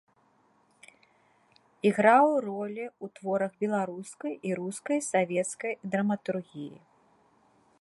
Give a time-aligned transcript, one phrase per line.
[1.89, 6.75] Іграў ролі ў творах беларускай і рускай савецкай драматургіі.